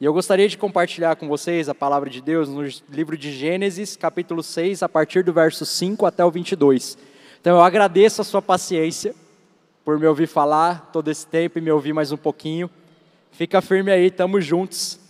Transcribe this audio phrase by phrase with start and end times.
[0.00, 3.96] E eu gostaria de compartilhar com vocês a palavra de Deus no livro de Gênesis,
[3.96, 6.96] capítulo 6, a partir do verso 5 até o 22.
[7.40, 9.12] Então eu agradeço a sua paciência
[9.84, 12.70] por me ouvir falar todo esse tempo e me ouvir mais um pouquinho.
[13.32, 15.00] Fica firme aí, estamos juntos.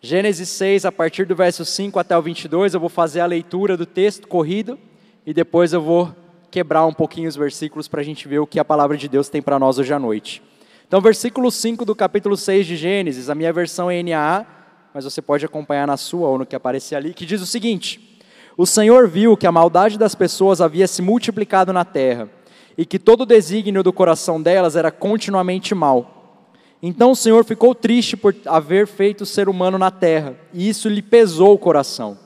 [0.00, 3.76] Gênesis 6, a partir do verso 5 até o 22, eu vou fazer a leitura
[3.76, 4.76] do texto corrido
[5.24, 6.12] e depois eu vou
[6.50, 9.28] quebrar um pouquinho os versículos para a gente ver o que a palavra de Deus
[9.28, 10.42] tem para nós hoje à noite.
[10.90, 14.44] Então, versículo 5 do capítulo 6 de Gênesis, a minha versão é NAA,
[14.92, 18.20] mas você pode acompanhar na sua ou no que aparecer ali, que diz o seguinte:
[18.56, 22.28] O Senhor viu que a maldade das pessoas havia se multiplicado na terra,
[22.76, 26.48] e que todo o desígnio do coração delas era continuamente mal.
[26.82, 30.88] Então o Senhor ficou triste por haver feito o ser humano na terra, e isso
[30.88, 32.18] lhe pesou o coração.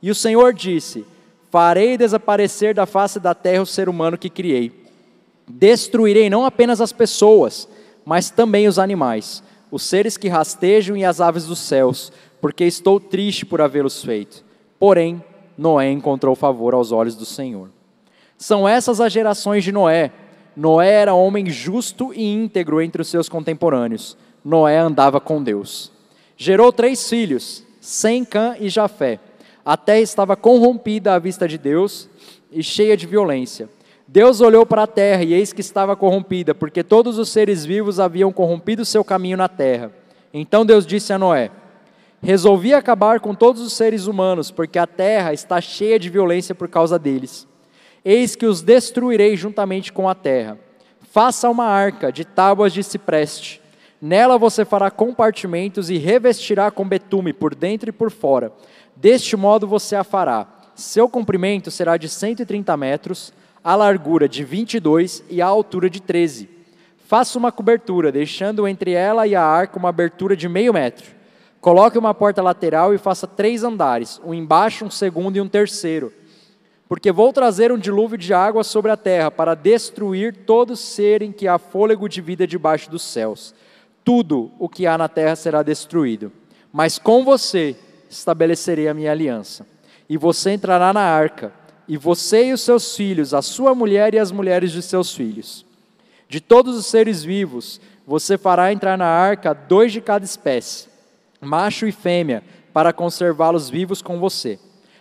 [0.00, 1.04] E o Senhor disse:
[1.50, 4.72] Farei desaparecer da face da terra o ser humano que criei.
[5.46, 7.68] Destruirei não apenas as pessoas,
[8.08, 12.98] mas também os animais, os seres que rastejam e as aves dos céus, porque estou
[12.98, 14.42] triste por havê-los feito.
[14.78, 15.22] Porém,
[15.58, 17.68] Noé encontrou favor aos olhos do Senhor.
[18.38, 20.10] São essas as gerações de Noé.
[20.56, 24.16] Noé era homem justo e íntegro entre os seus contemporâneos.
[24.42, 25.92] Noé andava com Deus.
[26.34, 29.20] Gerou três filhos, Sem, Cã e Jafé.
[29.62, 32.08] A terra estava corrompida à vista de Deus
[32.50, 33.68] e cheia de violência.
[34.10, 38.00] Deus olhou para a terra e eis que estava corrompida, porque todos os seres vivos
[38.00, 39.92] haviam corrompido seu caminho na terra.
[40.32, 41.50] Então Deus disse a Noé:
[42.22, 46.68] Resolvi acabar com todos os seres humanos, porque a terra está cheia de violência por
[46.68, 47.46] causa deles.
[48.02, 50.58] Eis que os destruirei juntamente com a terra.
[51.12, 53.60] Faça uma arca de tábuas de cipreste.
[54.00, 58.52] Nela você fará compartimentos e revestirá com betume por dentro e por fora.
[58.96, 60.46] Deste modo você a fará.
[60.74, 66.48] Seu comprimento será de 130 metros a largura de 22 e a altura de 13.
[67.06, 71.06] Faça uma cobertura, deixando entre ela e a arca uma abertura de meio metro.
[71.60, 76.12] Coloque uma porta lateral e faça três andares, um embaixo, um segundo e um terceiro.
[76.88, 81.32] Porque vou trazer um dilúvio de água sobre a terra para destruir todo ser em
[81.32, 83.54] que há fôlego de vida debaixo dos céus.
[84.04, 86.32] Tudo o que há na terra será destruído.
[86.72, 87.76] Mas com você
[88.08, 89.66] estabelecerei a minha aliança.
[90.08, 91.52] E você entrará na arca
[91.88, 95.64] e você e os seus filhos, a sua mulher e as mulheres de seus filhos.
[96.28, 100.88] De todos os seres vivos, você fará entrar na arca dois de cada espécie,
[101.40, 102.44] macho e fêmea,
[102.74, 104.58] para conservá-los vivos com você.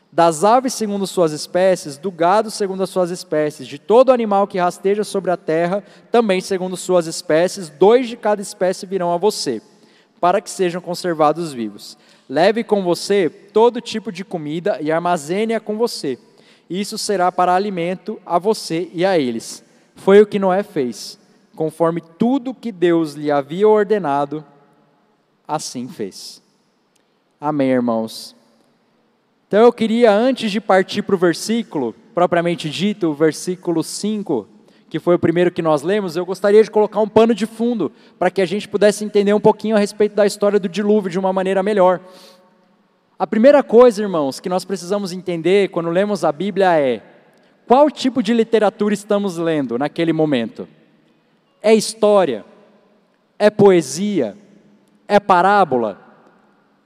[0.09, 4.57] Das aves segundo suas espécies, do gado segundo as suas espécies, de todo animal que
[4.57, 9.61] rasteja sobre a terra, também segundo suas espécies, dois de cada espécie virão a você,
[10.21, 11.97] para que sejam conservados vivos.
[12.29, 16.17] Leve com você todo tipo de comida e armazene-a com você
[16.69, 19.63] isso será para alimento a você e a eles.
[19.95, 21.17] Foi o que Noé fez,
[21.55, 24.45] conforme tudo que Deus lhe havia ordenado,
[25.47, 26.41] assim fez.
[27.39, 28.35] Amém, irmãos.
[29.47, 34.47] Então eu queria, antes de partir para o versículo, propriamente dito, o versículo 5,
[34.89, 37.91] que foi o primeiro que nós lemos, eu gostaria de colocar um pano de fundo
[38.19, 41.19] para que a gente pudesse entender um pouquinho a respeito da história do dilúvio de
[41.19, 42.01] uma maneira melhor.
[43.19, 47.01] A primeira coisa, irmãos, que nós precisamos entender quando lemos a Bíblia é
[47.65, 50.67] qual tipo de literatura estamos lendo naquele momento.
[51.59, 52.45] É história?
[53.39, 54.37] É poesia?
[55.07, 55.99] É parábola?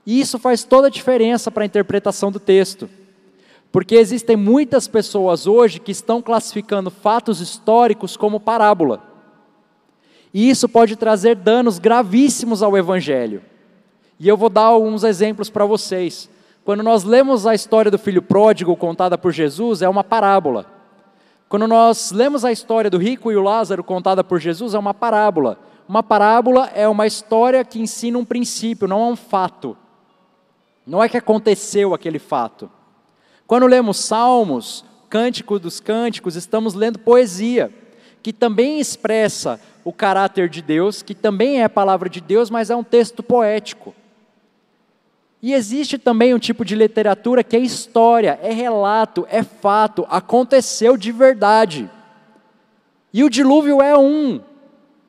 [0.06, 2.90] E isso faz toda a diferença para a interpretação do texto.
[3.70, 9.04] Porque existem muitas pessoas hoje que estão classificando fatos históricos como parábola.
[10.34, 13.51] E isso pode trazer danos gravíssimos ao Evangelho.
[14.22, 16.30] E eu vou dar alguns exemplos para vocês.
[16.64, 20.68] Quando nós lemos a história do filho pródigo contada por Jesus, é uma parábola.
[21.50, 24.94] Quando nós lemos a história do rico e o Lázaro contada por Jesus, é uma
[24.94, 25.58] parábola.
[25.90, 29.76] Uma parábola é uma história que ensina um princípio, não é um fato.
[30.86, 32.70] Não é que aconteceu aquele fato.
[33.48, 37.74] Quando lemos Salmos, Cântico dos Cânticos, estamos lendo poesia,
[38.22, 42.70] que também expressa o caráter de Deus, que também é a palavra de Deus, mas
[42.70, 43.96] é um texto poético.
[45.42, 50.96] E existe também um tipo de literatura que é história, é relato, é fato, aconteceu
[50.96, 51.90] de verdade.
[53.12, 54.40] E o dilúvio é um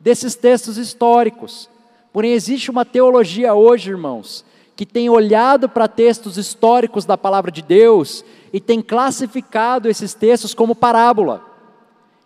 [0.01, 1.69] desses textos históricos.
[2.13, 4.43] Porém, existe uma teologia hoje, irmãos,
[4.75, 8.25] que tem olhado para textos históricos da palavra de Deus
[8.55, 11.45] e tem classificado esses textos como parábola.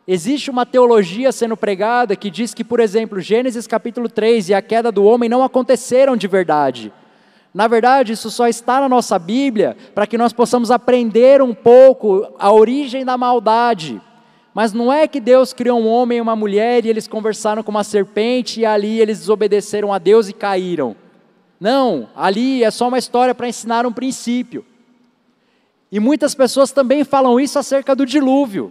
[0.06, 4.62] Existe uma teologia sendo pregada que diz que, por exemplo, Gênesis capítulo 3 e a
[4.62, 6.92] queda do homem não aconteceram de verdade
[7.56, 12.30] na verdade, isso só está na nossa Bíblia para que nós possamos aprender um pouco
[12.38, 13.98] a origem da maldade.
[14.52, 17.70] Mas não é que Deus criou um homem e uma mulher e eles conversaram com
[17.70, 20.94] uma serpente e ali eles desobedeceram a Deus e caíram.
[21.58, 24.62] Não, ali é só uma história para ensinar um princípio.
[25.90, 28.70] E muitas pessoas também falam isso acerca do dilúvio.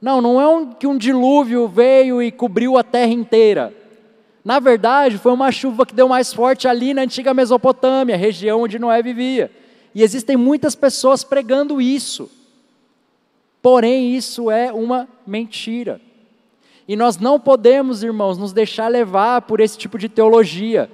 [0.00, 3.74] Não, não é um, que um dilúvio veio e cobriu a terra inteira.
[4.48, 8.78] Na verdade, foi uma chuva que deu mais forte ali na antiga Mesopotâmia, região onde
[8.78, 9.50] Noé vivia.
[9.94, 12.30] E existem muitas pessoas pregando isso.
[13.60, 16.00] Porém, isso é uma mentira.
[16.88, 20.90] E nós não podemos, irmãos, nos deixar levar por esse tipo de teologia.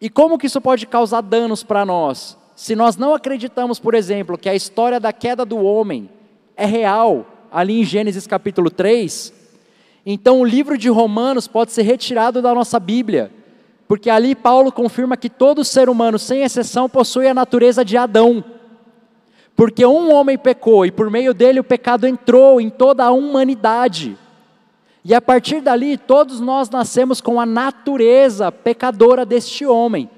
[0.00, 2.38] E como que isso pode causar danos para nós?
[2.56, 6.08] Se nós não acreditamos, por exemplo, que a história da queda do homem
[6.56, 9.41] é real, ali em Gênesis capítulo 3,
[10.04, 13.30] então o livro de Romanos pode ser retirado da nossa Bíblia,
[13.86, 18.42] porque ali Paulo confirma que todo ser humano, sem exceção, possui a natureza de Adão.
[19.54, 24.16] Porque um homem pecou e por meio dele o pecado entrou em toda a humanidade.
[25.04, 30.08] E a partir dali, todos nós nascemos com a natureza pecadora deste homem.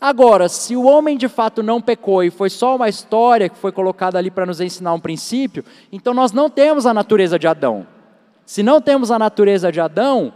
[0.00, 3.72] Agora, se o homem de fato não pecou e foi só uma história que foi
[3.72, 7.86] colocada ali para nos ensinar um princípio, então nós não temos a natureza de Adão.
[8.46, 10.32] Se não temos a natureza de Adão,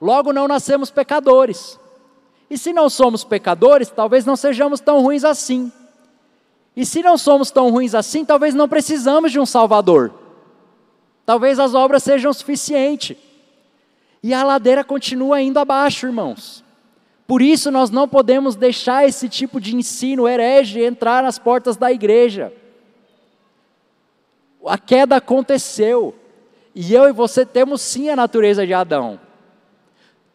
[0.00, 1.80] logo não nascemos pecadores.
[2.50, 5.72] E se não somos pecadores, talvez não sejamos tão ruins assim.
[6.76, 10.12] E se não somos tão ruins assim, talvez não precisamos de um Salvador.
[11.24, 13.16] Talvez as obras sejam suficientes.
[14.22, 16.62] E a ladeira continua indo abaixo, irmãos.
[17.26, 21.90] Por isso nós não podemos deixar esse tipo de ensino herege entrar nas portas da
[21.90, 22.52] igreja.
[24.66, 26.14] A queda aconteceu.
[26.74, 29.20] E eu e você temos sim a natureza de Adão.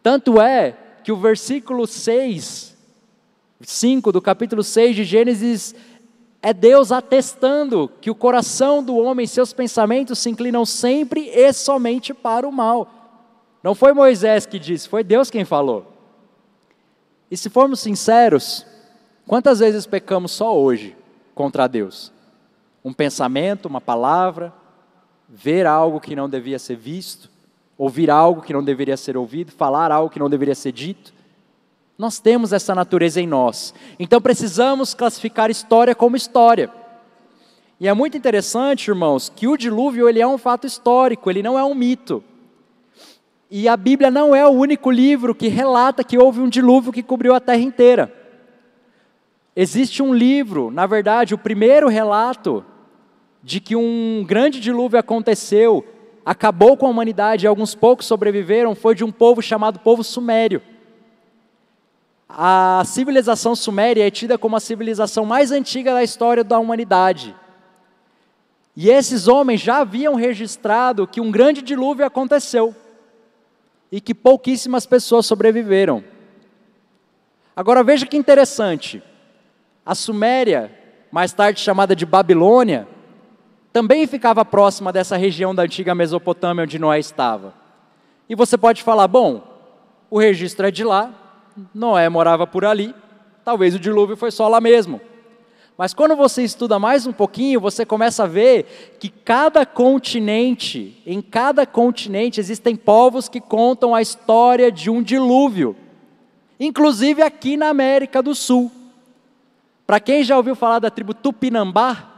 [0.02, 2.78] Tanto é que o versículo 6,
[3.62, 5.76] 5 do capítulo 6 de Gênesis
[6.42, 12.14] é Deus atestando que o coração do homem, seus pensamentos se inclinam sempre e somente
[12.14, 12.88] para o mal.
[13.62, 15.92] Não foi Moisés que disse, foi Deus quem falou.
[17.30, 18.66] E se formos sinceros,
[19.28, 20.96] quantas vezes pecamos só hoje
[21.36, 22.14] contra Deus?
[22.84, 24.54] Um pensamento, uma palavra,
[25.30, 27.30] ver algo que não devia ser visto,
[27.78, 31.14] ouvir algo que não deveria ser ouvido, falar algo que não deveria ser dito.
[31.98, 33.74] Nós temos essa natureza em nós.
[34.00, 36.72] Então precisamos classificar história como história.
[37.80, 41.58] E é muito interessante, irmãos, que o dilúvio ele é um fato histórico, ele não
[41.58, 42.24] é um mito.
[43.52, 47.04] E a Bíblia não é o único livro que relata que houve um dilúvio que
[47.04, 48.14] cobriu a terra inteira.
[49.56, 52.64] Existe um livro, na verdade, o primeiro relato
[53.44, 55.86] de que um grande dilúvio aconteceu,
[56.26, 60.62] acabou com a humanidade e alguns poucos sobreviveram, foi de um povo chamado povo sumério.
[62.28, 67.36] A civilização suméria é tida como a civilização mais antiga da história da humanidade.
[68.76, 72.76] E esses homens já haviam registrado que um grande dilúvio aconteceu
[73.92, 76.04] e que pouquíssimas pessoas sobreviveram.
[77.56, 79.02] Agora veja que interessante.
[79.86, 80.72] A Suméria,
[81.12, 82.88] mais tarde chamada de Babilônia,
[83.72, 87.54] também ficava próxima dessa região da antiga Mesopotâmia onde Noé estava.
[88.28, 89.44] E você pode falar: bom,
[90.10, 91.12] o registro é de lá,
[91.74, 92.94] Noé morava por ali,
[93.44, 95.00] talvez o dilúvio foi só lá mesmo.
[95.78, 101.22] Mas quando você estuda mais um pouquinho, você começa a ver que cada continente, em
[101.22, 105.78] cada continente existem povos que contam a história de um dilúvio.
[106.60, 108.70] Inclusive aqui na América do Sul.
[109.88, 112.09] Para quem já ouviu falar da tribo Tupinambá,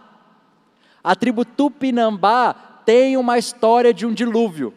[1.03, 2.53] a tribo Tupinambá
[2.85, 4.73] tem uma história de um dilúvio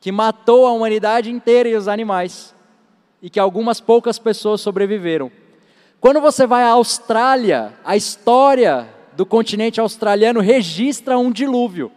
[0.00, 2.54] que matou a humanidade inteira e os animais
[3.22, 5.30] e que algumas poucas pessoas sobreviveram.
[6.00, 11.92] Quando você vai à Austrália, a história do continente australiano registra um dilúvio.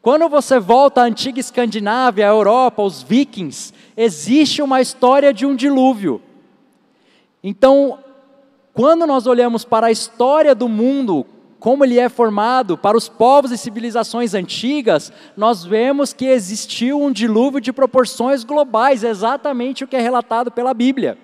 [0.00, 5.54] Quando você volta à antiga Escandinávia, à Europa, os vikings, existe uma história de um
[5.54, 6.22] dilúvio.
[7.42, 7.98] Então,
[8.72, 11.26] quando nós olhamos para a história do mundo
[11.64, 17.10] como ele é formado para os povos e civilizações antigas, nós vemos que existiu um
[17.10, 21.16] dilúvio de proporções globais, exatamente o que é relatado pela Bíblia.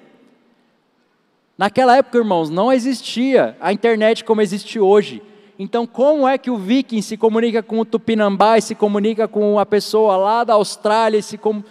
[1.58, 5.22] Naquela época, irmãos, não existia a internet como existe hoje.
[5.58, 9.58] Então, como é que o viking se comunica com o tupinambá e se comunica com
[9.58, 11.18] a pessoa lá da Austrália?
[11.18, 11.62] E se com...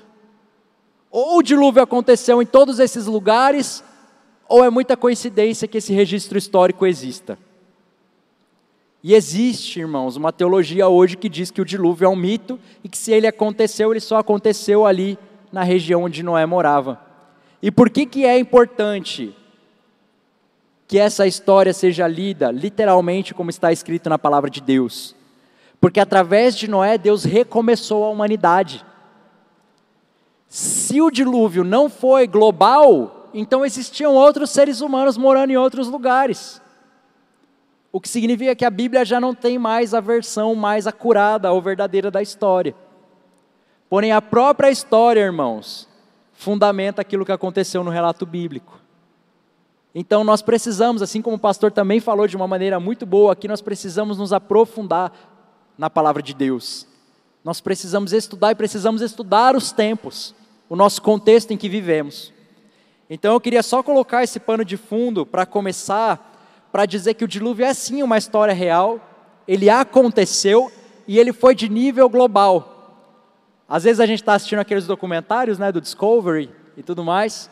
[1.10, 3.84] Ou o dilúvio aconteceu em todos esses lugares,
[4.48, 7.49] ou é muita coincidência que esse registro histórico exista.
[9.02, 12.90] E existe, irmãos, uma teologia hoje que diz que o dilúvio é um mito e
[12.90, 15.18] que se ele aconteceu, ele só aconteceu ali
[15.52, 17.00] na região onde Noé morava.
[17.62, 19.34] E por que, que é importante
[20.88, 25.16] que essa história seja lida literalmente como está escrito na palavra de Deus?
[25.80, 28.86] Porque através de Noé, Deus recomeçou a humanidade.
[30.48, 36.62] Se o dilúvio não foi global, então existiam outros seres humanos morando em outros lugares.
[37.92, 41.62] O que significa que a Bíblia já não tem mais a versão mais acurada ou
[41.62, 42.76] verdadeira da história.
[43.90, 45.90] Porém, a própria história, irmãos,
[46.34, 48.80] fundamenta aquilo que aconteceu no relato bíblico.
[49.94, 53.48] Então, nós precisamos, assim como o pastor também falou de uma maneira muito boa aqui,
[53.48, 55.12] nós precisamos nos aprofundar
[55.76, 56.88] na palavra de Deus.
[57.44, 60.36] Nós precisamos estudar e precisamos estudar os tempos,
[60.70, 62.32] o nosso contexto em que vivemos.
[63.10, 66.29] Então, eu queria só colocar esse pano de fundo para começar,
[66.72, 69.00] para dizer que o dilúvio é sim uma história real,
[69.48, 70.72] ele aconteceu
[71.08, 72.76] e ele foi de nível global.
[73.68, 77.50] Às vezes a gente está assistindo aqueles documentários né, do Discovery e tudo mais,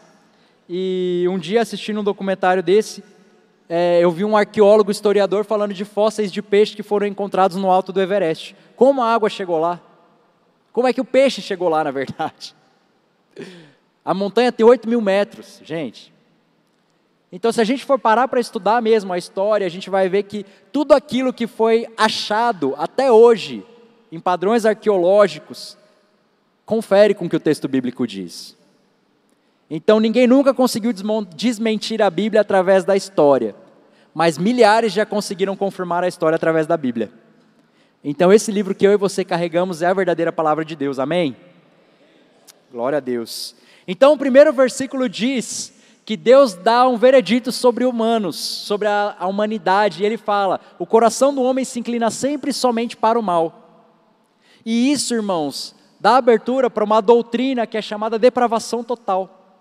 [0.69, 3.03] e um dia assistindo um documentário desse,
[3.69, 7.69] é, eu vi um arqueólogo historiador falando de fósseis de peixe que foram encontrados no
[7.69, 8.55] alto do Everest.
[8.75, 9.81] Como a água chegou lá?
[10.71, 12.55] Como é que o peixe chegou lá, na verdade?
[14.05, 16.13] A montanha tem 8 mil metros, gente.
[17.31, 20.23] Então, se a gente for parar para estudar mesmo a história, a gente vai ver
[20.23, 23.65] que tudo aquilo que foi achado até hoje,
[24.11, 25.77] em padrões arqueológicos,
[26.65, 28.57] confere com o que o texto bíblico diz.
[29.69, 30.93] Então ninguém nunca conseguiu
[31.35, 33.53] desmentir a Bíblia através da história,
[34.13, 37.11] mas milhares já conseguiram confirmar a história através da Bíblia.
[38.03, 41.35] Então esse livro que eu e você carregamos é a verdadeira palavra de Deus, amém?
[42.71, 43.55] Glória a Deus.
[43.85, 45.73] Então o primeiro versículo diz
[46.07, 50.85] que Deus dá um veredito sobre humanos, sobre a, a humanidade, e ele fala: o
[50.85, 53.91] coração do homem se inclina sempre somente para o mal.
[54.65, 59.59] E isso, irmãos, dá abertura para uma doutrina que é chamada depravação total.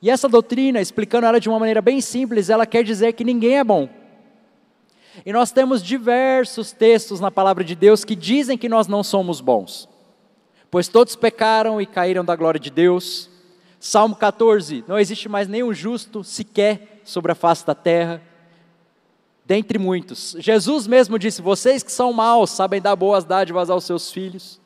[0.00, 3.58] E essa doutrina, explicando ela de uma maneira bem simples, ela quer dizer que ninguém
[3.58, 3.88] é bom.
[5.24, 9.40] E nós temos diversos textos na palavra de Deus que dizem que nós não somos
[9.40, 9.88] bons.
[10.70, 13.34] Pois todos pecaram e caíram da glória de Deus.
[13.78, 18.22] Salmo 14: Não existe mais nenhum justo sequer sobre a face da terra.
[19.44, 20.36] Dentre muitos.
[20.38, 24.60] Jesus mesmo disse: Vocês que são maus sabem dar boas dádivas aos seus filhos.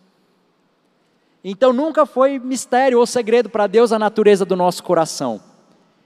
[1.42, 5.42] Então nunca foi mistério ou segredo para Deus a natureza do nosso coração.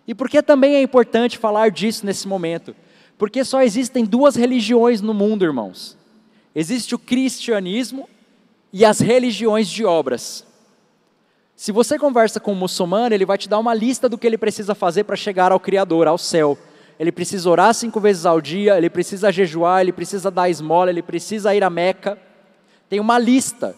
[0.07, 2.75] E por que também é importante falar disso nesse momento?
[3.19, 5.97] Porque só existem duas religiões no mundo, irmãos.
[6.55, 8.09] Existe o cristianismo
[8.73, 10.47] e as religiões de obras.
[11.65, 14.37] Se você conversa com um muçulmano, ele vai te dar uma lista do que ele
[14.37, 16.59] precisa fazer para chegar ao Criador, ao céu.
[17.01, 21.01] Ele precisa orar cinco vezes ao dia, ele precisa jejuar, ele precisa dar esmola, ele
[21.01, 22.19] precisa ir a Meca.
[22.87, 23.75] Tem uma lista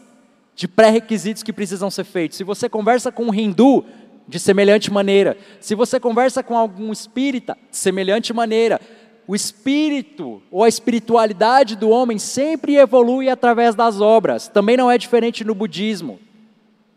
[0.56, 2.36] de pré-requisitos que precisam ser feitos.
[2.36, 3.84] Se você conversa com um hindu,
[4.26, 5.36] de semelhante maneira.
[5.60, 8.80] Se você conversa com algum espírita, de semelhante maneira.
[9.28, 14.48] O espírito ou a espiritualidade do homem sempre evolui através das obras.
[14.48, 16.25] Também não é diferente no budismo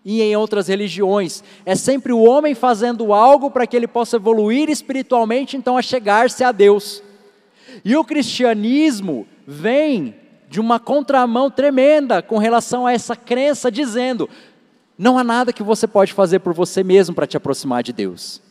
[0.04, 1.44] e em outras religiões.
[1.66, 6.44] É sempre o homem fazendo algo para que ele possa evoluir espiritualmente, então a chegar-se
[6.44, 7.04] a Deus.
[7.84, 10.16] E o cristianismo vem
[10.50, 14.30] de uma contramão tremenda com relação a essa crença, dizendo:
[14.98, 18.42] não há nada que você pode fazer por você mesmo para te aproximar de Deus.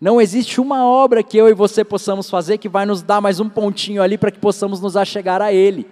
[0.00, 3.40] Não existe uma obra que eu e você possamos fazer que vai nos dar mais
[3.40, 5.86] um pontinho ali para que possamos nos achegar a Ele.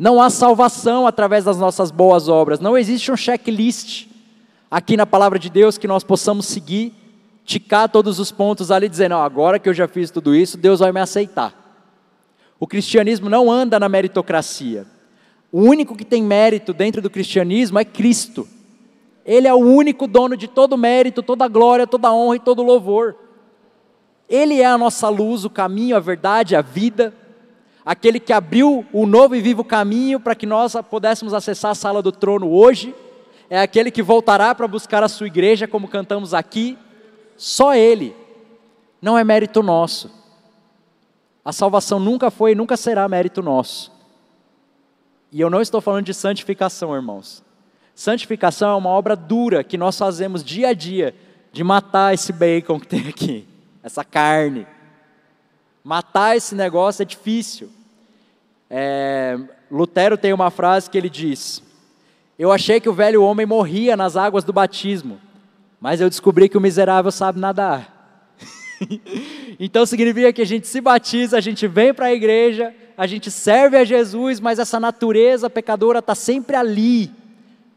[0.00, 2.58] Não há salvação através das nossas boas obras.
[2.58, 4.06] Não existe um checklist
[4.70, 6.94] aqui na palavra de Deus que nós possamos seguir,
[7.44, 10.80] ticar todos os pontos ali, dizendo: não, agora que eu já fiz tudo isso, Deus
[10.80, 11.54] vai me aceitar.
[12.58, 14.86] O cristianismo não anda na meritocracia.
[15.52, 18.48] O único que tem mérito dentro do cristianismo é Cristo.
[19.22, 23.16] Ele é o único dono de todo mérito, toda glória, toda honra e todo louvor.
[24.26, 27.12] Ele é a nossa luz, o caminho, a verdade, a vida.
[27.90, 32.00] Aquele que abriu o novo e vivo caminho para que nós pudéssemos acessar a sala
[32.00, 32.94] do trono hoje.
[33.50, 36.78] É aquele que voltará para buscar a sua igreja, como cantamos aqui.
[37.36, 38.14] Só Ele.
[39.02, 40.08] Não é mérito nosso.
[41.44, 43.90] A salvação nunca foi e nunca será mérito nosso.
[45.32, 47.42] E eu não estou falando de santificação, irmãos.
[47.92, 51.12] Santificação é uma obra dura que nós fazemos dia a dia
[51.50, 53.48] de matar esse bacon que tem aqui,
[53.82, 54.64] essa carne.
[55.82, 57.79] Matar esse negócio é difícil.
[58.70, 59.36] É,
[59.68, 61.60] Lutero tem uma frase que ele diz:
[62.38, 65.18] Eu achei que o velho homem morria nas águas do batismo,
[65.80, 67.98] mas eu descobri que o miserável sabe nadar.
[69.58, 73.30] então significa que a gente se batiza, a gente vem para a igreja, a gente
[73.30, 77.10] serve a Jesus, mas essa natureza pecadora está sempre ali,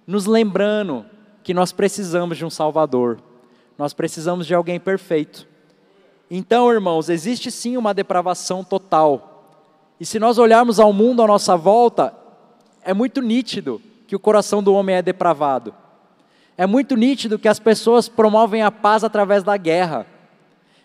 [0.06, 1.06] nos lembrando
[1.44, 3.20] que nós precisamos de um Salvador,
[3.78, 5.48] nós precisamos de alguém perfeito.
[6.30, 9.33] Então, irmãos, existe sim uma depravação total.
[10.04, 12.14] E se nós olharmos ao mundo à nossa volta,
[12.84, 15.74] é muito nítido que o coração do homem é depravado.
[16.58, 20.06] É muito nítido que as pessoas promovem a paz através da guerra.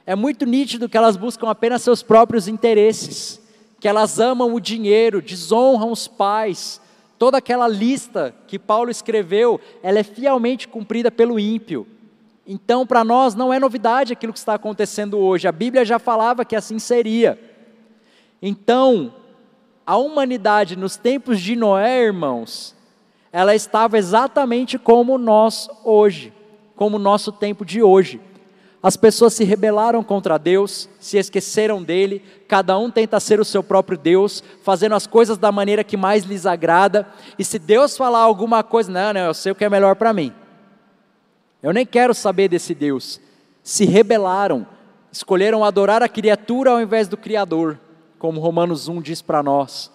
[0.06, 3.40] É muito nítido que elas buscam apenas seus próprios interesses,
[3.80, 6.80] que elas amam o dinheiro, desonram os pais.
[7.18, 11.88] Toda aquela lista que Paulo escreveu, ela é fielmente cumprida pelo ímpio.
[12.46, 15.48] Então, para nós, não é novidade aquilo que está acontecendo hoje.
[15.48, 17.47] A Bíblia já falava que assim seria.
[18.40, 19.12] Então,
[19.86, 22.74] a humanidade nos tempos de Noé, irmãos,
[23.32, 26.32] ela estava exatamente como nós hoje,
[26.76, 28.20] como o nosso tempo de hoje.
[28.80, 33.62] As pessoas se rebelaram contra Deus, se esqueceram dele, cada um tenta ser o seu
[33.62, 38.20] próprio Deus, fazendo as coisas da maneira que mais lhes agrada, e se Deus falar
[38.20, 40.32] alguma coisa, não, não, eu sei o que é melhor para mim.
[41.60, 43.20] Eu nem quero saber desse Deus.
[43.64, 44.64] Se rebelaram,
[45.10, 47.80] escolheram adorar a criatura ao invés do Criador,
[48.18, 49.90] como Romanos 1 diz para nós.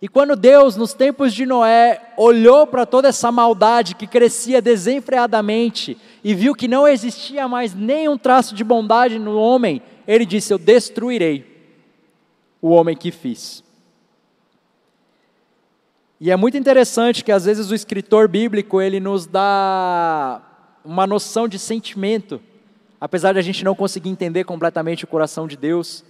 [0.00, 5.98] E quando Deus, nos tempos de Noé, olhou para toda essa maldade que crescia desenfreadamente
[6.22, 10.58] e viu que não existia mais nenhum traço de bondade no homem, ele disse: Eu
[10.58, 11.44] destruirei
[12.62, 13.64] o homem que fiz.
[16.20, 20.42] E é muito interessante que às vezes o escritor bíblico ele nos dá
[20.84, 22.40] uma noção de sentimento,
[23.00, 26.04] apesar de a gente não conseguir entender completamente o coração de Deus.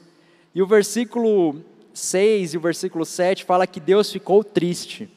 [0.55, 1.62] E o versículo
[1.93, 5.11] 6 e o versículo 7 fala que Deus ficou triste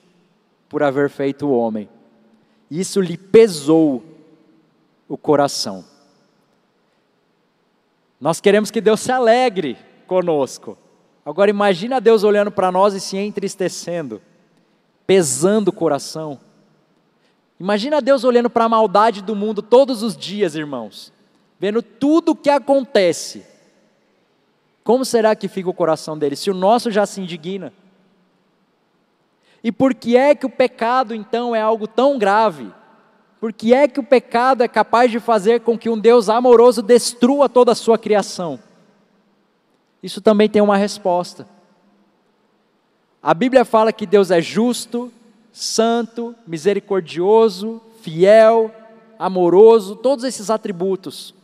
[0.68, 1.90] por haver feito o homem.
[2.70, 4.04] Isso lhe pesou
[5.08, 5.84] o coração.
[8.20, 10.78] Nós queremos que Deus se alegre conosco.
[11.26, 14.22] Agora imagina Deus olhando para nós e se entristecendo
[15.12, 16.40] pesando o coração.
[17.60, 21.12] Imagina Deus olhando para a maldade do mundo todos os dias, irmãos,
[21.60, 23.46] vendo tudo o que acontece.
[24.84, 26.36] Como será que fica o coração dele?
[26.36, 27.72] Se o nosso já se indigna.
[29.64, 32.72] E por que é que o pecado então é algo tão grave?
[33.40, 36.82] Por que é que o pecado é capaz de fazer com que um Deus amoroso
[36.82, 38.60] destrua toda a sua criação?
[40.02, 41.48] Isso também tem uma resposta.
[43.22, 45.12] A Bíblia fala que Deus é justo,
[45.52, 48.72] santo, misericordioso, fiel,
[49.20, 51.36] amoroso, todos esses atributos.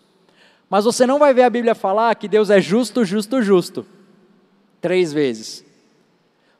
[0.69, 3.85] Mas você não vai ver a Bíblia falar que Deus é justo, justo, justo.
[4.81, 5.65] Três vezes.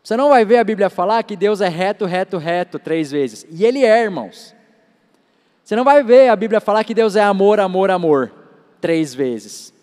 [0.04, 3.46] Você não vai ver a Bíblia falar que Deus é reto, reto, reto, três vezes.
[3.52, 4.56] E Ele é, irmãos.
[5.64, 8.32] Você não vai ver a Bíblia falar que Deus é amor, amor, amor,
[8.80, 9.74] três vezes.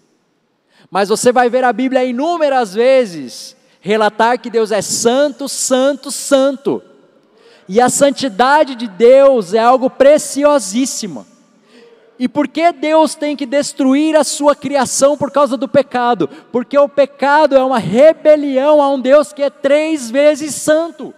[0.90, 6.82] Mas você vai ver a Bíblia inúmeras vezes relatar que Deus é santo, santo, santo.
[7.68, 11.26] E a santidade de Deus é algo preciosíssimo.
[12.18, 16.28] E por que Deus tem que destruir a sua criação por causa do pecado?
[16.52, 21.12] Porque o pecado é uma rebelião a um Deus que é três vezes santo.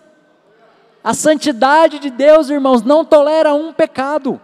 [1.05, 4.41] A santidade de Deus, irmãos, não tolera um pecado.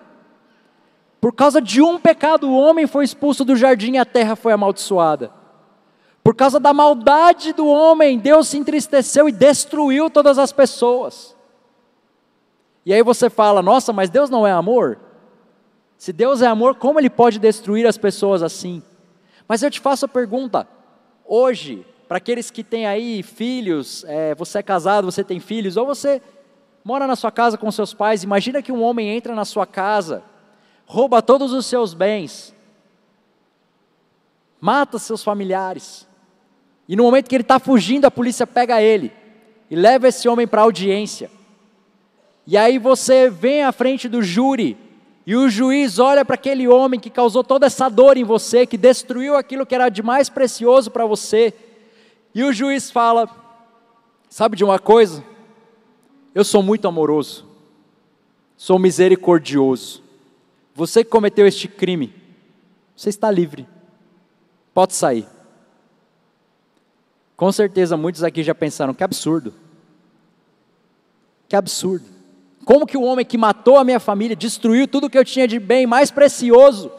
[1.21, 4.53] Por causa de um pecado, o homem foi expulso do jardim e a terra foi
[4.53, 5.33] amaldiçoada.
[6.23, 11.35] Por causa da maldade do homem, Deus se entristeceu e destruiu todas as pessoas.
[12.85, 14.99] E aí você fala: nossa, mas Deus não é amor?
[16.03, 18.83] Se Deus é amor, como Ele pode destruir as pessoas assim?
[19.47, 20.67] Mas eu te faço a pergunta:
[21.25, 25.87] hoje, para aqueles que têm aí filhos, é, você é casado, você tem filhos, ou
[25.87, 26.21] você
[26.83, 30.25] mora na sua casa com seus pais, imagina que um homem entra na sua casa,
[30.87, 32.53] rouba todos os seus bens,
[34.61, 36.09] mata seus familiares,
[36.89, 39.13] e no momento que ele está fugindo, a polícia pega ele
[39.71, 41.31] e leva esse homem para audiência.
[42.45, 44.82] E aí você vem à frente do júri
[45.25, 48.77] e o juiz olha para aquele homem que causou toda essa dor em você, que
[48.77, 51.55] destruiu aquilo que era de mais precioso para você.
[52.35, 53.29] E o juiz fala:
[54.29, 55.25] Sabe de uma coisa?
[56.35, 57.47] Eu sou muito amoroso,
[58.57, 60.03] sou misericordioso.
[60.75, 62.13] Você que cometeu este crime,
[62.97, 63.69] você está livre,
[64.75, 65.27] pode sair.
[67.37, 69.55] Com certeza muitos aqui já pensaram: que absurdo.
[71.49, 72.12] Que absurdo.
[72.65, 75.59] Como que o homem que matou a minha família, destruiu tudo que eu tinha de
[75.59, 76.93] bem mais precioso,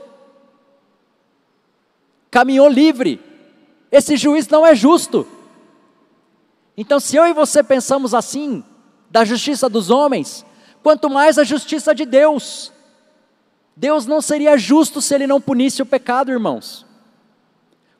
[2.29, 3.21] caminhou livre?
[3.91, 5.25] Esse juiz não é justo.
[6.75, 8.63] Então, se eu e você pensamos assim,
[9.09, 10.43] da justiça dos homens,
[10.81, 12.71] quanto mais a justiça de Deus.
[13.75, 16.83] Deus não seria justo se ele não punisse o pecado, irmãos.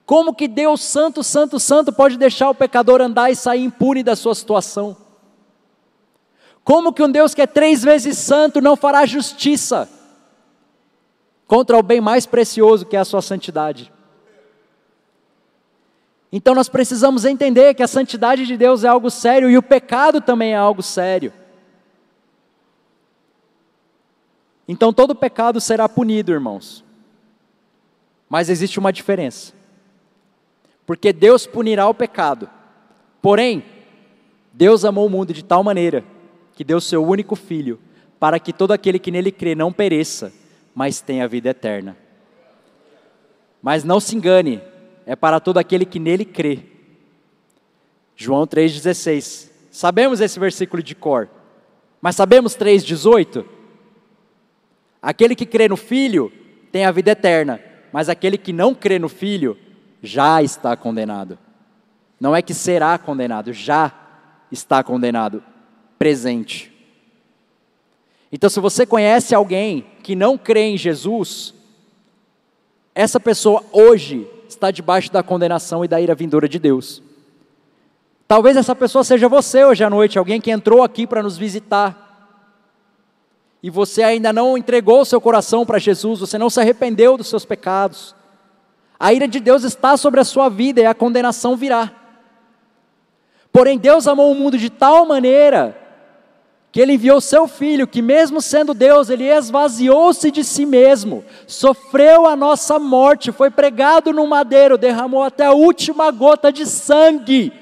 [0.06, 4.15] Como que Deus Santo, Santo, Santo pode deixar o pecador andar e sair impune da
[4.15, 4.97] sua situação?
[6.63, 9.89] Como que um Deus que é três vezes santo não fará justiça
[11.45, 13.91] contra o bem mais precioso que é a sua santidade?
[16.32, 20.21] Então nós precisamos entender que a santidade de Deus é algo sério e o pecado
[20.21, 21.34] também é algo sério.
[24.67, 26.84] Então todo pecado será punido, irmãos.
[28.30, 29.54] Mas existe uma diferença.
[30.86, 32.49] Porque Deus punirá o pecado.
[33.21, 33.63] Porém,
[34.52, 36.04] Deus amou o mundo de tal maneira
[36.54, 37.80] que deu seu único filho,
[38.20, 40.32] para que todo aquele que nele crê não pereça,
[40.74, 41.98] mas tenha vida eterna.
[43.62, 44.62] Mas não se engane,
[45.06, 46.60] é para todo aquele que nele crê.
[48.16, 49.50] João 3,16.
[49.72, 51.30] Sabemos esse versículo de cor,
[52.02, 53.46] mas sabemos 3,18?
[55.02, 56.32] Aquele que crê no Filho
[56.72, 57.60] tem a vida eterna,
[57.92, 59.58] mas aquele que não crê no Filho
[60.02, 61.38] já está condenado.
[62.20, 63.92] Não é que será condenado, já
[64.52, 65.44] está condenado,
[66.04, 66.70] presente.
[68.30, 71.54] Então, se você conhece alguém que não crê em Jesus,
[72.94, 77.02] essa pessoa hoje está debaixo da condenação e da ira vindoura de Deus.
[78.28, 82.02] Talvez essa pessoa seja você hoje à noite, alguém que entrou aqui para nos visitar
[83.63, 87.30] e você ainda não entregou o seu coração para Jesus, você não se arrependeu dos
[87.30, 88.13] seus pecados,
[89.00, 91.94] a ira de Deus está sobre a sua vida e a condenação virá.
[93.54, 95.82] Porém, Deus amou o mundo de tal maneira
[96.74, 102.26] que Ele enviou seu Filho, que mesmo sendo Deus, Ele esvaziou-se de si mesmo, sofreu
[102.26, 107.54] a nossa morte, foi pregado no madeiro, derramou até a última gota de sangue,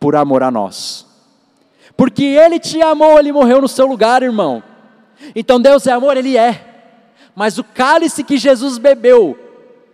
[0.00, 1.06] por amor a nós.
[1.96, 4.60] Porque Ele te amou, Ele morreu no seu lugar, irmão.
[5.32, 6.88] Então Deus é amor, Ele é.
[7.36, 9.38] Mas o cálice que Jesus bebeu,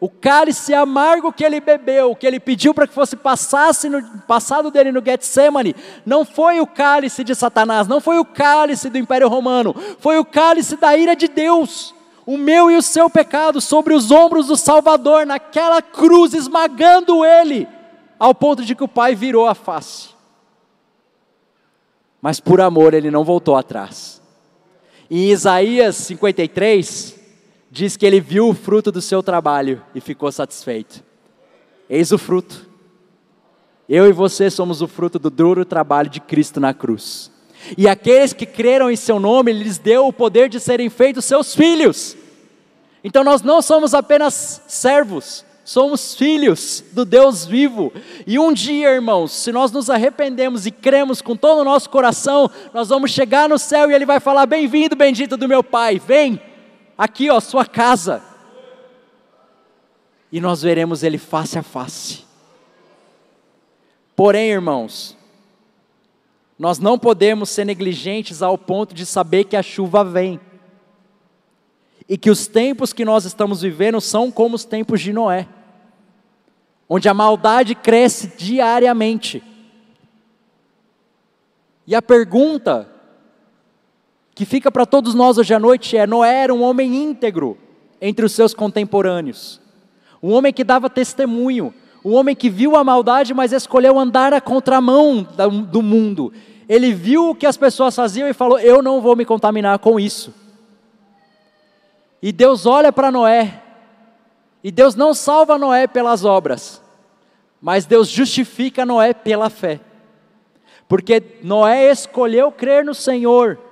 [0.01, 4.71] o cálice amargo que ele bebeu, que ele pediu para que fosse passasse no passado
[4.71, 9.29] dele no Getsemane, não foi o cálice de Satanás, não foi o cálice do Império
[9.29, 11.95] Romano, foi o cálice da ira de Deus.
[12.27, 17.69] O meu e o seu pecado sobre os ombros do Salvador, naquela cruz, esmagando ele,
[18.19, 20.17] ao ponto de que o Pai virou a face
[22.27, 24.21] mas por amor ele não voltou atrás.
[25.09, 27.16] Em Isaías 53,
[27.77, 31.05] diz que ele viu o fruto do seu trabalho e ficou satisfeito.
[31.91, 32.67] Eis o fruto.
[33.87, 37.31] Eu e você somos o fruto do duro trabalho de Cristo na cruz.
[37.77, 41.27] E aqueles que creram em seu nome, ele lhes deu o poder de serem feitos
[41.27, 42.17] seus filhos.
[43.05, 47.93] Então nós não somos apenas servos, somos filhos do Deus vivo.
[48.27, 52.51] E um dia, irmãos, se nós nos arrependemos e cremos com todo o nosso coração,
[52.73, 56.41] nós vamos chegar no céu e Ele vai falar: Bem-vindo, bendito do meu Pai, vem,
[56.97, 58.23] aqui, ó, sua casa.
[60.31, 62.25] E nós veremos Ele face a face.
[64.15, 65.17] Porém, irmãos,
[66.59, 70.41] nós não podemos ser negligentes ao ponto de saber que a chuva vem.
[72.09, 75.49] E que os tempos que nós estamos vivendo são como os tempos de Noé
[76.89, 79.43] onde a maldade cresce diariamente.
[81.87, 82.89] E a pergunta
[84.37, 87.57] que fica para todos nós hoje à noite é: Noé era um homem íntegro
[87.99, 89.59] entre os seus contemporâneos,
[90.23, 91.73] um homem que dava testemunho,
[92.05, 95.27] um homem que viu a maldade, mas escolheu andar a contramão
[95.71, 96.35] do mundo.
[96.69, 99.99] Ele viu o que as pessoas faziam e falou: Eu não vou me contaminar com
[99.99, 100.35] isso.
[102.21, 103.63] E Deus olha para Noé
[104.63, 106.83] e Deus não salva Noé pelas obras,
[107.59, 109.81] mas Deus justifica Noé pela fé.
[110.87, 113.66] Porque Noé escolheu crer no Senhor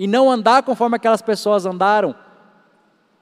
[0.00, 2.14] e não andar conforme aquelas pessoas andaram.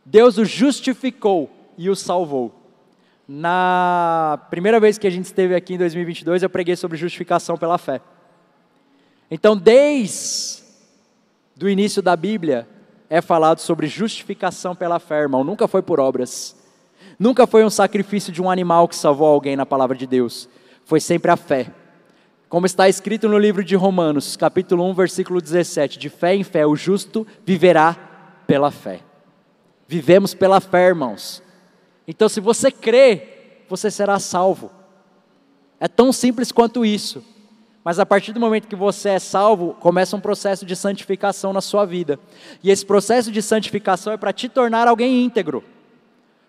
[0.05, 2.55] Deus o justificou e o salvou.
[3.27, 7.79] Na primeira vez que a gente esteve aqui em 2022, eu preguei sobre justificação pela
[7.79, 8.01] fé.
[9.29, 10.63] Então, desde
[11.61, 12.69] o início da Bíblia,
[13.11, 15.43] é falado sobre justificação pela fé, irmão.
[15.43, 16.55] Nunca foi por obras.
[17.19, 20.49] Nunca foi um sacrifício de um animal que salvou alguém na palavra de Deus.
[20.85, 21.73] Foi sempre a fé.
[22.49, 26.67] Como está escrito no livro de Romanos, capítulo 1, versículo 17: De fé em fé,
[26.67, 27.95] o justo viverá
[28.47, 29.01] pela fé.
[29.87, 31.43] Vivemos pela fé, irmãos.
[32.07, 34.71] Então, se você crê, você será salvo.
[35.79, 37.23] É tão simples quanto isso.
[37.85, 41.61] Mas a partir do momento que você é salvo, começa um processo de santificação na
[41.61, 42.19] sua vida.
[42.63, 45.65] E esse processo de santificação é para te tornar alguém íntegro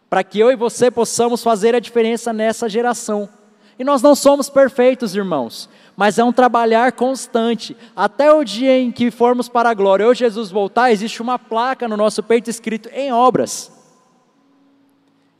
[0.09, 3.29] para que eu e você possamos fazer a diferença nessa geração.
[3.77, 7.75] E nós não somos perfeitos, irmãos, mas é um trabalhar constante.
[7.93, 11.89] Até o dia em que formos para a glória, eu Jesus voltar, existe uma placa
[11.89, 13.69] no nosso peito escrito em obras.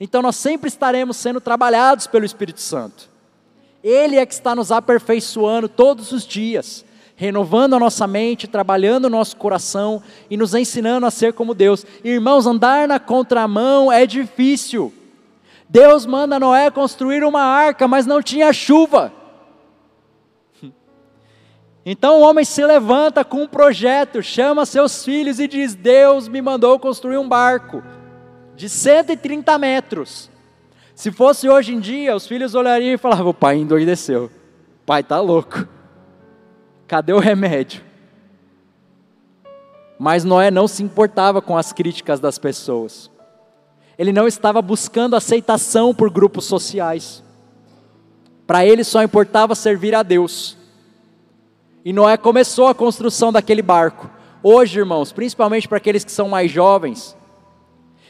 [0.01, 3.09] Então nós sempre estaremos sendo trabalhados pelo Espírito Santo.
[3.81, 6.83] Ele é que está nos aperfeiçoando todos os dias
[7.15, 11.85] renovando a nossa mente, trabalhando o nosso coração e nos ensinando a ser como Deus.
[12.03, 14.93] Irmãos, andar na contramão é difícil.
[15.69, 19.18] Deus manda Noé construir uma arca, mas não tinha chuva.
[21.85, 26.41] Então o homem se levanta com um projeto, chama seus filhos e diz: Deus me
[26.41, 27.81] mandou construir um barco
[28.55, 30.29] de 130 metros.
[30.93, 34.99] Se fosse hoje em dia, os filhos olhariam e falavam: o pai endoideceu, o pai
[34.99, 35.65] está louco,
[36.85, 37.81] cadê o remédio?
[39.97, 43.09] Mas Noé não se importava com as críticas das pessoas,
[43.97, 47.23] ele não estava buscando aceitação por grupos sociais,
[48.45, 50.58] para ele só importava servir a Deus.
[51.83, 54.09] E Noé começou a construção daquele barco.
[54.43, 57.15] Hoje, irmãos, principalmente para aqueles que são mais jovens,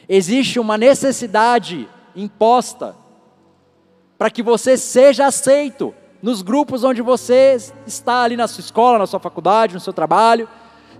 [0.07, 2.95] existe uma necessidade imposta
[4.17, 9.07] para que você seja aceito nos grupos onde você está ali na sua escola, na
[9.07, 10.49] sua faculdade, no seu trabalho.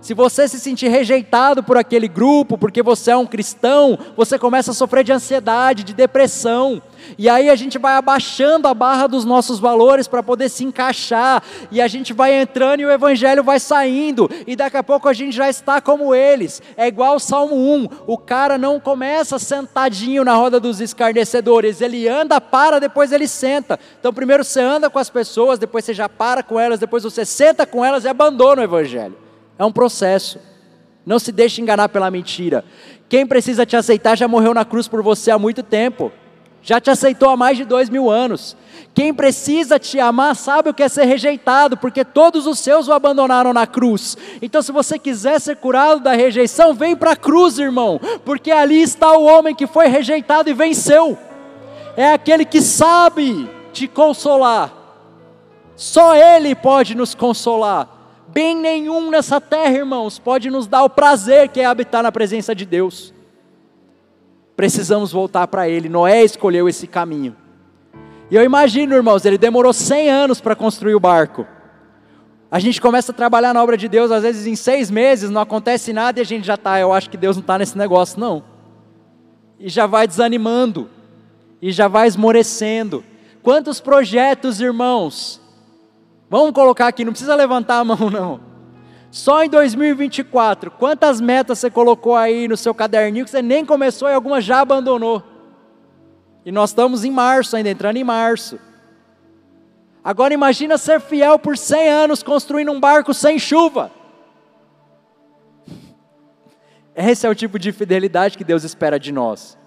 [0.00, 4.70] Se você se sentir rejeitado por aquele grupo, porque você é um cristão, você começa
[4.70, 6.80] a sofrer de ansiedade, de depressão.
[7.18, 11.42] E aí a gente vai abaixando a barra dos nossos valores para poder se encaixar,
[11.70, 15.12] e a gente vai entrando e o evangelho vai saindo, e daqui a pouco a
[15.12, 16.62] gente já está como eles.
[16.78, 22.08] É igual o Salmo 1, o cara não começa sentadinho na roda dos escarnecedores, ele
[22.08, 23.78] anda, para, depois ele senta.
[23.98, 27.26] Então primeiro você anda com as pessoas, depois você já para com elas, depois você
[27.26, 29.29] senta com elas e abandona o evangelho.
[29.60, 30.38] É um processo.
[31.04, 32.64] Não se deixe enganar pela mentira.
[33.10, 36.10] Quem precisa te aceitar já morreu na cruz por você há muito tempo.
[36.62, 38.56] Já te aceitou há mais de dois mil anos.
[38.94, 42.92] Quem precisa te amar sabe o que é ser rejeitado, porque todos os seus o
[42.94, 44.16] abandonaram na cruz.
[44.40, 48.80] Então, se você quiser ser curado da rejeição, vem para a cruz, irmão, porque ali
[48.80, 51.18] está o homem que foi rejeitado e venceu.
[51.98, 54.72] É aquele que sabe te consolar.
[55.76, 57.99] Só Ele pode nos consolar.
[58.32, 62.54] Bem nenhum nessa terra, irmãos, pode nos dar o prazer que é habitar na presença
[62.54, 63.12] de Deus.
[64.56, 65.88] Precisamos voltar para Ele.
[65.88, 67.36] Noé escolheu esse caminho.
[68.30, 71.44] E eu imagino, irmãos, ele demorou 100 anos para construir o barco.
[72.48, 75.40] A gente começa a trabalhar na obra de Deus, às vezes em seis meses, não
[75.40, 78.18] acontece nada e a gente já está, eu acho que Deus não está nesse negócio,
[78.20, 78.44] não.
[79.58, 80.88] E já vai desanimando,
[81.60, 83.04] e já vai esmorecendo.
[83.42, 85.40] Quantos projetos, irmãos,
[86.30, 88.40] Vamos colocar aqui, não precisa levantar a mão não.
[89.10, 94.08] Só em 2024, quantas metas você colocou aí no seu caderninho que você nem começou
[94.08, 95.24] e algumas já abandonou?
[96.46, 98.60] E nós estamos em março ainda, entrando em março.
[100.04, 103.90] Agora imagina ser fiel por 100 anos construindo um barco sem chuva.
[106.94, 109.58] Esse é o tipo de fidelidade que Deus espera de nós.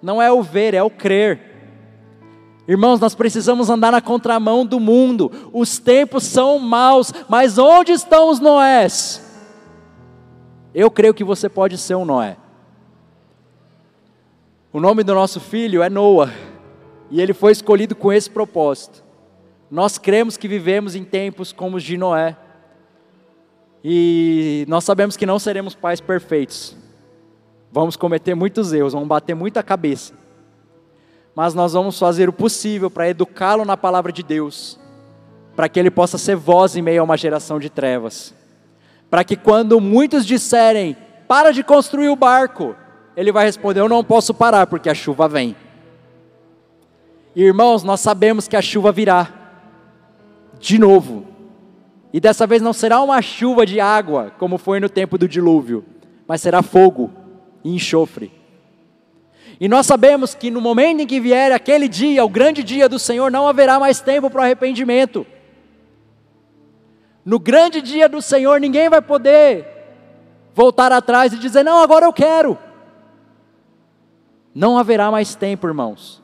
[0.00, 1.51] Não é o ver, é o crer.
[2.66, 5.50] Irmãos, nós precisamos andar na contramão do mundo.
[5.52, 9.20] Os tempos são maus, mas onde estão os Noés?
[10.74, 12.36] Eu creio que você pode ser um Noé.
[14.72, 16.32] O nome do nosso filho é Noah,
[17.10, 19.02] e ele foi escolhido com esse propósito.
[19.70, 22.36] Nós cremos que vivemos em tempos como os de Noé,
[23.84, 26.76] e nós sabemos que não seremos pais perfeitos.
[27.70, 30.21] Vamos cometer muitos erros, vamos bater muita cabeça
[31.34, 34.78] mas nós vamos fazer o possível para educá-lo na palavra de Deus,
[35.56, 38.34] para que ele possa ser voz em meio a uma geração de trevas,
[39.10, 42.76] para que quando muitos disserem, para de construir o barco,
[43.16, 45.56] ele vai responder: Eu não posso parar porque a chuva vem.
[47.34, 49.32] Irmãos, nós sabemos que a chuva virá,
[50.58, 51.26] de novo,
[52.12, 55.82] e dessa vez não será uma chuva de água, como foi no tempo do dilúvio,
[56.28, 57.10] mas será fogo
[57.64, 58.41] e enxofre.
[59.62, 62.98] E nós sabemos que no momento em que vier aquele dia, o grande dia do
[62.98, 65.24] Senhor, não haverá mais tempo para o arrependimento.
[67.24, 69.64] No grande dia do Senhor, ninguém vai poder
[70.52, 72.58] voltar atrás e dizer: Não, agora eu quero.
[74.52, 76.20] Não haverá mais tempo, irmãos.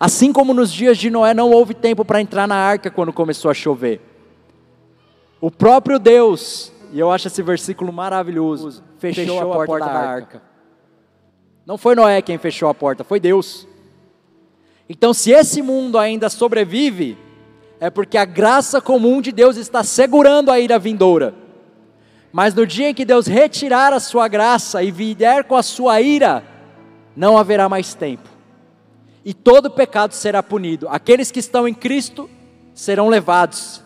[0.00, 3.52] Assim como nos dias de Noé não houve tempo para entrar na arca quando começou
[3.52, 4.00] a chover.
[5.40, 9.86] O próprio Deus, e eu acho esse versículo maravilhoso, fechou, fechou a, porta a porta,
[9.86, 10.10] da, arca.
[10.10, 10.47] arca.
[11.68, 13.68] Não foi Noé quem fechou a porta, foi Deus.
[14.88, 17.18] Então, se esse mundo ainda sobrevive,
[17.78, 21.34] é porque a graça comum de Deus está segurando a ira vindoura.
[22.32, 26.00] Mas no dia em que Deus retirar a sua graça e vier com a sua
[26.00, 26.42] ira,
[27.14, 28.30] não haverá mais tempo.
[29.22, 30.88] E todo pecado será punido.
[30.88, 32.30] Aqueles que estão em Cristo
[32.72, 33.84] serão levados,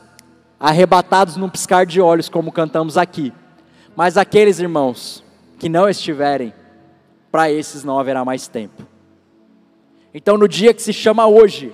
[0.60, 3.32] arrebatados num piscar de olhos, como cantamos aqui.
[3.96, 5.24] Mas aqueles irmãos
[5.58, 6.54] que não estiverem,
[7.32, 8.86] para esses não haverá mais tempo.
[10.12, 11.72] Então, no dia que se chama hoje,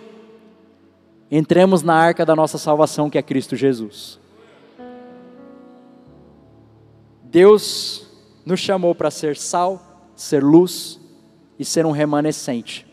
[1.28, 4.20] entremos na arca da nossa salvação, que é Cristo Jesus.
[7.24, 8.06] Deus
[8.46, 11.00] nos chamou para ser sal, ser luz
[11.58, 12.86] e ser um remanescente.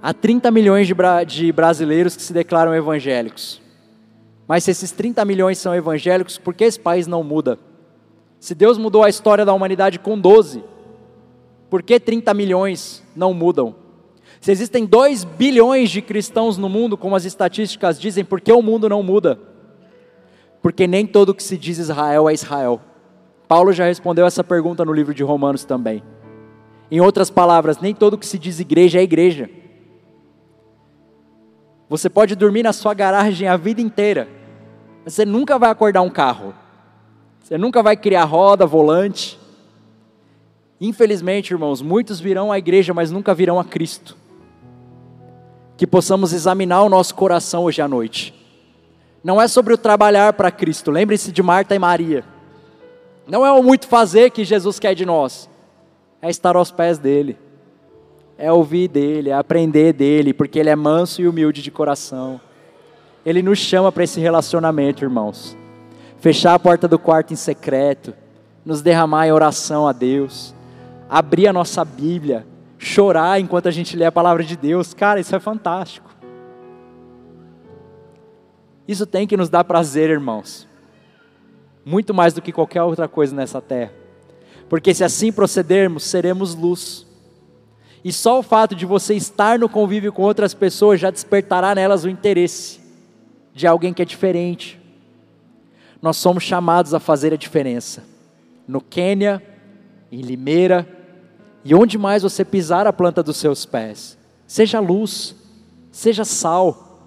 [0.00, 3.60] Há 30 milhões de, bra de brasileiros que se declaram evangélicos.
[4.46, 7.58] Mas se esses 30 milhões são evangélicos, por que esse país não muda?
[8.40, 10.62] Se Deus mudou a história da humanidade com 12,
[11.68, 13.74] por que 30 milhões não mudam?
[14.40, 18.62] Se existem 2 bilhões de cristãos no mundo, como as estatísticas dizem, por que o
[18.62, 19.38] mundo não muda?
[20.62, 22.80] Porque nem todo que se diz Israel é Israel.
[23.48, 26.02] Paulo já respondeu essa pergunta no livro de Romanos também.
[26.90, 29.50] Em outras palavras, nem todo que se diz igreja é igreja.
[31.88, 34.28] Você pode dormir na sua garagem a vida inteira,
[35.04, 36.54] mas você nunca vai acordar um carro.
[37.48, 39.40] Você nunca vai criar roda, volante.
[40.78, 44.14] Infelizmente, irmãos, muitos virão à igreja, mas nunca virão a Cristo.
[45.74, 48.34] Que possamos examinar o nosso coração hoje à noite.
[49.24, 52.22] Não é sobre o trabalhar para Cristo, lembre-se de Marta e Maria.
[53.26, 55.48] Não é o muito fazer que Jesus quer de nós,
[56.20, 57.38] é estar aos pés dele,
[58.36, 62.38] é ouvir dele, é aprender dele, porque ele é manso e humilde de coração.
[63.24, 65.56] Ele nos chama para esse relacionamento, irmãos.
[66.20, 68.14] Fechar a porta do quarto em secreto,
[68.64, 70.54] nos derramar em oração a Deus,
[71.08, 74.92] abrir a nossa Bíblia, chorar enquanto a gente lê a palavra de Deus.
[74.94, 76.08] Cara, isso é fantástico.
[78.86, 80.68] Isso tem que nos dar prazer, irmãos
[81.88, 83.92] muito mais do que qualquer outra coisa nessa terra.
[84.68, 87.06] Porque se assim procedermos, seremos luz.
[88.04, 92.04] E só o fato de você estar no convívio com outras pessoas já despertará nelas
[92.04, 92.78] o interesse
[93.54, 94.77] de alguém que é diferente.
[96.00, 98.04] Nós somos chamados a fazer a diferença.
[98.66, 99.42] No Quênia,
[100.10, 100.86] em Limeira,
[101.64, 104.16] e onde mais você pisar a planta dos seus pés.
[104.46, 105.34] Seja luz,
[105.90, 107.00] seja sal.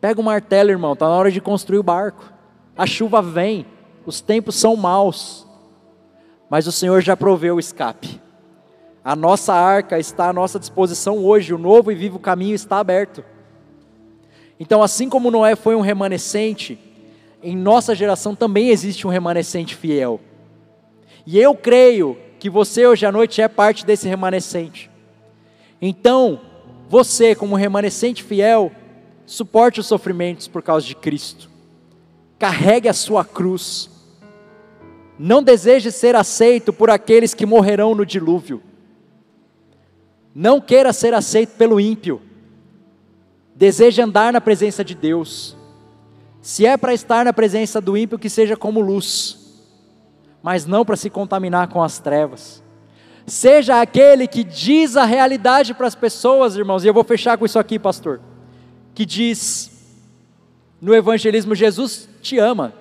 [0.00, 2.32] Pega o martelo, irmão, está na hora de construir o barco.
[2.76, 3.64] A chuva vem,
[4.04, 5.46] os tempos são maus,
[6.50, 8.20] mas o Senhor já proveu o escape.
[9.02, 13.24] A nossa arca está à nossa disposição hoje, o novo e vivo caminho está aberto.
[14.58, 16.78] Então, assim como Noé foi um remanescente,
[17.50, 20.20] em nossa geração também existe um remanescente fiel.
[21.26, 24.90] E eu creio que você hoje à noite é parte desse remanescente.
[25.80, 26.40] Então,
[26.88, 28.72] você, como remanescente fiel,
[29.24, 31.50] suporte os sofrimentos por causa de Cristo.
[32.38, 33.90] Carregue a sua cruz
[35.18, 38.62] não deseje ser aceito por aqueles que morrerão no dilúvio.
[40.34, 42.20] Não queira ser aceito pelo ímpio.
[43.54, 45.56] Deseje andar na presença de Deus.
[46.46, 49.36] Se é para estar na presença do ímpio, que seja como luz,
[50.40, 52.62] mas não para se contaminar com as trevas.
[53.26, 57.44] Seja aquele que diz a realidade para as pessoas, irmãos, e eu vou fechar com
[57.44, 58.20] isso aqui, pastor.
[58.94, 59.72] Que diz
[60.80, 62.72] no evangelismo: Jesus te ama.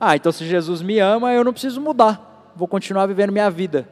[0.00, 3.88] Ah, então se Jesus me ama, eu não preciso mudar, vou continuar vivendo minha vida.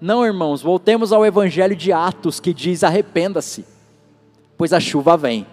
[0.00, 3.66] Não, irmãos, voltemos ao evangelho de Atos que diz: arrependa-se,
[4.56, 5.44] pois a chuva vem.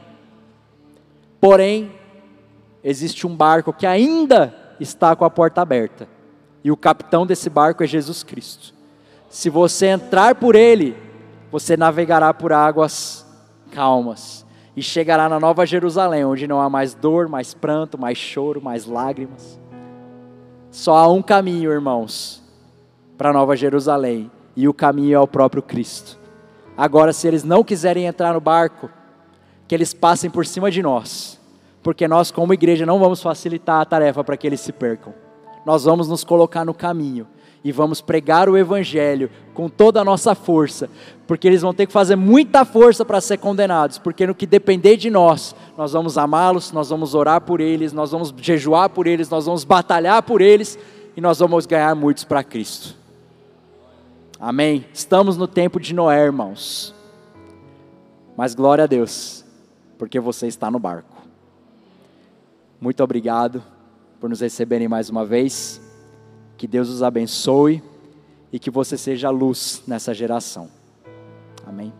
[1.41, 1.91] Porém,
[2.83, 6.07] existe um barco que ainda está com a porta aberta,
[6.63, 8.75] e o capitão desse barco é Jesus Cristo.
[9.27, 10.95] Se você entrar por ele,
[11.51, 13.25] você navegará por águas
[13.71, 18.61] calmas e chegará na Nova Jerusalém, onde não há mais dor, mais pranto, mais choro,
[18.61, 19.59] mais lágrimas.
[20.69, 22.41] Só há um caminho, irmãos,
[23.17, 26.19] para Nova Jerusalém, e o caminho é o próprio Cristo.
[26.77, 28.89] Agora, se eles não quiserem entrar no barco,
[29.71, 31.39] que eles passem por cima de nós,
[31.81, 35.13] porque nós, como igreja, não vamos facilitar a tarefa para que eles se percam.
[35.65, 37.25] Nós vamos nos colocar no caminho
[37.63, 40.89] e vamos pregar o Evangelho com toda a nossa força,
[41.25, 44.97] porque eles vão ter que fazer muita força para ser condenados, porque no que depender
[44.97, 49.29] de nós, nós vamos amá-los, nós vamos orar por eles, nós vamos jejuar por eles,
[49.29, 50.77] nós vamos batalhar por eles
[51.15, 52.93] e nós vamos ganhar muitos para Cristo.
[54.37, 54.85] Amém?
[54.93, 56.93] Estamos no tempo de Noé, irmãos.
[58.35, 59.40] Mas glória a Deus,
[60.01, 61.15] porque você está no barco.
[62.81, 63.63] Muito obrigado
[64.19, 65.79] por nos receberem mais uma vez.
[66.57, 67.83] Que Deus os abençoe
[68.51, 70.71] e que você seja luz nessa geração.
[71.67, 71.93] Amém.